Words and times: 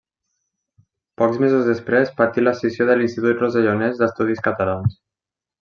Pocs 1.21 1.37
mesos 1.43 1.67
després 1.67 2.11
patí 2.21 2.45
l'escissió 2.45 2.89
de 2.91 2.97
l'Institut 2.97 3.45
Rossellonès 3.47 4.03
d'Estudis 4.03 4.47
Catalans. 4.49 5.01